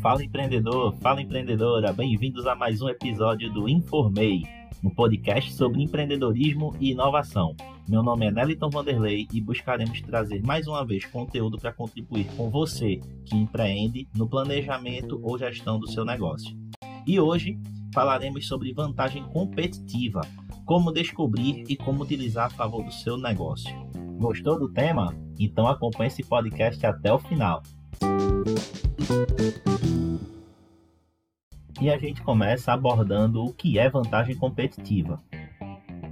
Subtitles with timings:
[0.00, 4.42] Fala empreendedor, fala empreendedora, bem-vindos a mais um episódio do Informei,
[4.82, 7.54] um podcast sobre empreendedorismo e inovação.
[7.88, 12.48] Meu nome é Neliton Vanderlei e buscaremos trazer mais uma vez conteúdo para contribuir com
[12.48, 16.56] você que empreende no planejamento ou gestão do seu negócio.
[17.06, 17.58] E hoje
[17.92, 20.22] falaremos sobre vantagem competitiva,
[20.64, 23.74] como descobrir e como utilizar a favor do seu negócio.
[24.18, 25.14] Gostou do tema?
[25.40, 27.62] Então acompanhe esse podcast até o final.
[31.80, 35.18] E a gente começa abordando o que é vantagem competitiva.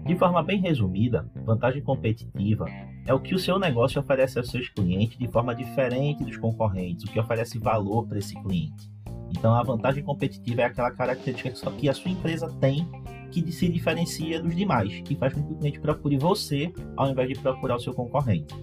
[0.07, 2.65] De forma bem resumida, vantagem competitiva
[3.07, 7.05] é o que o seu negócio oferece aos seus clientes de forma diferente dos concorrentes,
[7.05, 8.91] o que oferece valor para esse cliente.
[9.31, 12.87] Então, a vantagem competitiva é aquela característica que a sua empresa tem
[13.31, 17.29] que se diferencia dos demais, que faz com que o cliente procure você ao invés
[17.29, 18.55] de procurar o seu concorrente.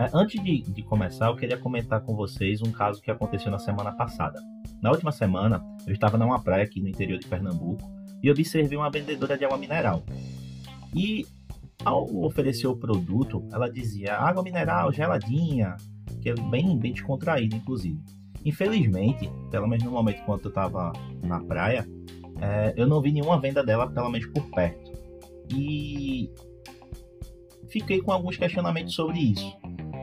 [0.00, 3.58] É, antes de, de, começar, eu queria comentar com vocês um caso que aconteceu na
[3.58, 4.40] semana passada.
[4.80, 7.86] Na última semana, eu estava numa praia aqui no interior de Pernambuco
[8.22, 10.02] e observei uma vendedora de água mineral.
[10.96, 11.26] E
[11.84, 15.76] ao oferecer o produto, ela dizia água mineral geladinha,
[16.22, 18.00] que é bem, bem descontraída, inclusive.
[18.42, 21.86] Infelizmente, pelo menos no momento quando eu estava na praia,
[22.40, 24.92] é, eu não vi nenhuma venda dela, pelo menos por perto.
[25.54, 26.30] E
[27.68, 29.59] fiquei com alguns questionamentos sobre isso.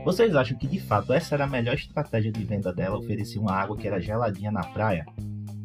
[0.08, 3.52] Vocês acham que de fato essa era a melhor estratégia de venda dela, oferecer uma
[3.52, 5.06] água que era geladinha na praia?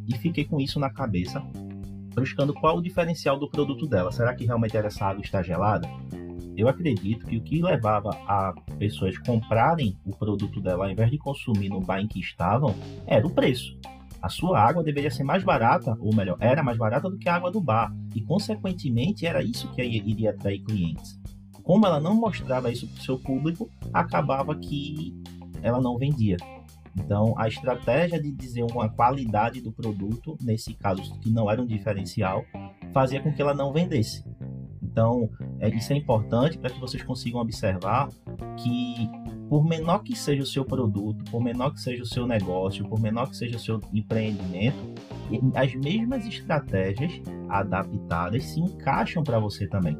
[0.08, 1.40] E fiquei com isso na cabeça,
[2.12, 4.10] buscando qual o diferencial do produto dela.
[4.10, 5.88] Será que realmente era essa água estar gelada?
[6.56, 11.18] Eu acredito que o que levava a pessoas comprarem o produto dela ao invés de
[11.18, 12.74] consumir no bar em que estavam
[13.06, 13.78] era o preço.
[14.20, 17.36] A sua água deveria ser mais barata, ou melhor, era mais barata do que a
[17.36, 21.22] água do bar, e consequentemente era isso que iria atrair clientes
[21.62, 25.14] como ela não mostrava isso para o seu público, acabava que
[25.62, 26.36] ela não vendia.
[26.98, 31.66] Então, a estratégia de dizer uma qualidade do produto, nesse caso que não era um
[31.66, 32.44] diferencial,
[32.92, 34.24] fazia com que ela não vendesse.
[34.82, 38.08] Então, é, isso é importante para que vocês consigam observar
[38.58, 39.08] que,
[39.48, 43.00] por menor que seja o seu produto, por menor que seja o seu negócio, por
[43.00, 44.76] menor que seja o seu empreendimento,
[45.54, 49.96] as mesmas estratégias adaptadas se encaixam para você também.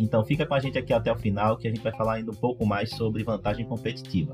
[0.00, 2.32] Então fica com a gente aqui até o final que a gente vai falar ainda
[2.32, 4.32] um pouco mais sobre vantagem competitiva.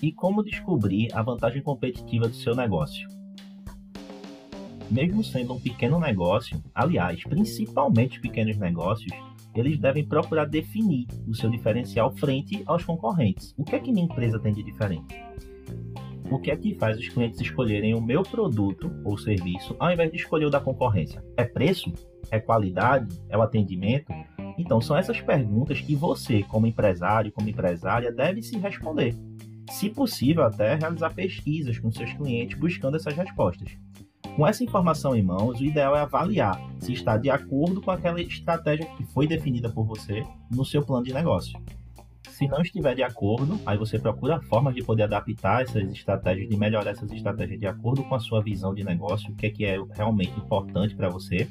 [0.00, 3.06] E como descobrir a vantagem competitiva do seu negócio?
[4.90, 9.12] Mesmo sendo um pequeno negócio, aliás, principalmente pequenos negócios,
[9.54, 13.54] eles devem procurar definir o seu diferencial frente aos concorrentes.
[13.58, 15.14] O que é que minha empresa tem de diferente?
[16.32, 20.10] O que é que faz os clientes escolherem o meu produto ou serviço ao invés
[20.10, 21.22] de escolher o da concorrência?
[21.36, 21.92] É preço?
[22.30, 23.20] É qualidade?
[23.28, 24.12] É o atendimento?
[24.58, 29.14] Então, são essas perguntas que você, como empresário, como empresária, deve se responder.
[29.70, 33.76] Se possível, até realizar pesquisas com seus clientes buscando essas respostas.
[34.36, 38.20] Com essa informação em mãos, o ideal é avaliar se está de acordo com aquela
[38.20, 41.60] estratégia que foi definida por você no seu plano de negócio.
[42.28, 46.56] Se não estiver de acordo, aí você procura formas de poder adaptar essas estratégias, de
[46.56, 49.64] melhorar essas estratégias de acordo com a sua visão de negócio, o que é, que
[49.64, 51.48] é realmente importante para você.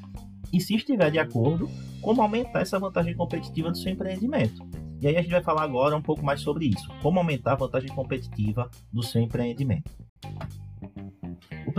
[0.51, 1.69] E se estiver de acordo,
[2.01, 4.61] como aumentar essa vantagem competitiva do seu empreendimento.
[5.01, 7.55] E aí a gente vai falar agora um pouco mais sobre isso, como aumentar a
[7.55, 9.89] vantagem competitiva do seu empreendimento.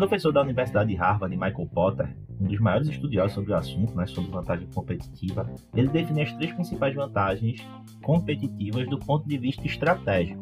[0.02, 4.04] Professor da Universidade de Harvard, Michael Potter, um dos maiores estudiosos sobre o assunto, né,
[4.04, 7.64] sobre vantagem competitiva, ele define as três principais vantagens
[8.02, 10.41] competitivas do ponto de vista estratégico,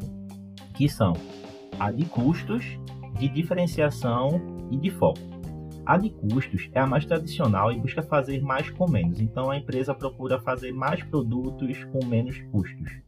[0.72, 1.12] que são
[1.78, 2.64] a de custos,
[3.18, 5.20] de diferenciação e de foco.
[5.84, 9.58] A de custos é a mais tradicional e busca fazer mais com menos, então a
[9.58, 13.02] empresa procura fazer mais produtos com menos custos.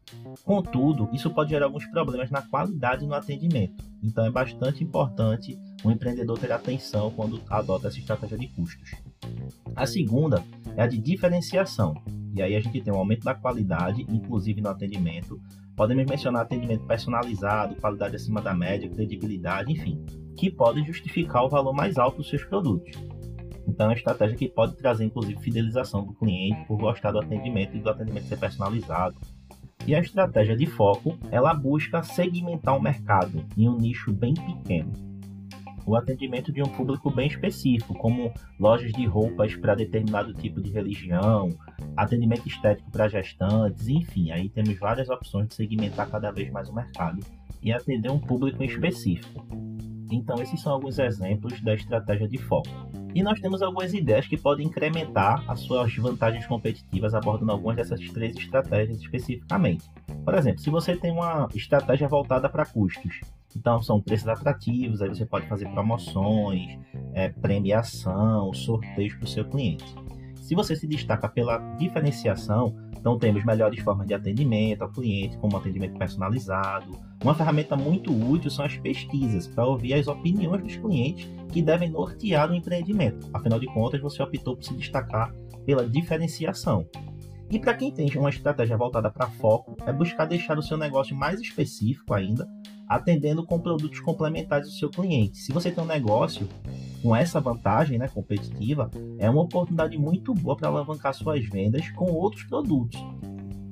[0.45, 5.91] Contudo, isso pode gerar alguns problemas na qualidade no atendimento, então é bastante importante o
[5.91, 8.91] empreendedor ter atenção quando adota essa estratégia de custos.
[9.77, 10.43] A segunda
[10.77, 11.95] é a de diferenciação,
[12.35, 15.41] e aí a gente tem um aumento da qualidade, inclusive no atendimento.
[15.77, 20.05] Podemos mencionar atendimento personalizado, qualidade acima da média, credibilidade, enfim,
[20.37, 22.93] que podem justificar o valor mais alto dos seus produtos.
[23.67, 27.77] Então, é uma estratégia que pode trazer, inclusive, fidelização do cliente por gostar do atendimento
[27.77, 29.17] e do atendimento ser personalizado.
[29.87, 35.13] E a estratégia de foco, ela busca segmentar o mercado em um nicho bem pequeno
[35.87, 40.71] o atendimento de um público bem específico, como lojas de roupas para determinado tipo de
[40.71, 41.51] religião,
[41.97, 46.75] atendimento estético para gestantes, enfim, aí temos várias opções de segmentar cada vez mais o
[46.75, 47.21] mercado
[47.63, 49.45] e atender um público específico.
[50.11, 52.69] Então, esses são alguns exemplos da estratégia de foco.
[53.15, 58.01] E nós temos algumas ideias que podem incrementar as suas vantagens competitivas abordando algumas dessas
[58.11, 59.85] três estratégias especificamente.
[60.25, 63.21] Por exemplo, se você tem uma estratégia voltada para custos,
[63.55, 66.79] então são preços atrativos, aí você pode fazer promoções,
[67.13, 69.85] é, premiação, sorteios para o seu cliente.
[70.43, 75.57] Se você se destaca pela diferenciação, então temos melhores formas de atendimento ao cliente, como
[75.57, 76.99] atendimento personalizado.
[77.23, 81.91] Uma ferramenta muito útil são as pesquisas, para ouvir as opiniões dos clientes que devem
[81.91, 83.31] nortear o empreendimento.
[83.33, 85.33] Afinal de contas, você optou por se destacar
[85.65, 86.89] pela diferenciação.
[87.49, 91.15] E para quem tem uma estratégia voltada para foco, é buscar deixar o seu negócio
[91.15, 92.49] mais específico ainda,
[92.89, 95.39] atendendo com produtos complementares do seu cliente.
[95.39, 96.49] Se você tem um negócio
[97.03, 102.11] com essa vantagem né, competitiva, é uma oportunidade muito boa para alavancar suas vendas com
[102.13, 103.01] outros produtos.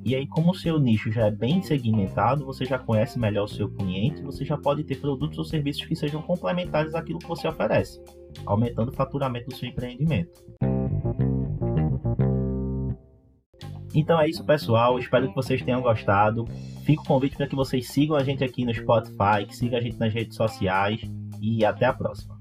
[0.02, 3.48] E aí, como o seu nicho já é bem segmentado, você já conhece melhor o
[3.48, 7.46] seu cliente, você já pode ter produtos ou serviços que sejam complementares àquilo que você
[7.46, 8.02] oferece,
[8.46, 10.40] aumentando o faturamento do seu empreendimento.
[13.94, 14.98] Então é isso, pessoal.
[14.98, 16.44] Espero que vocês tenham gostado.
[16.90, 19.80] Fica o convite para que vocês sigam a gente aqui no Spotify, que sigam a
[19.80, 21.00] gente nas redes sociais
[21.40, 22.39] e até a próxima.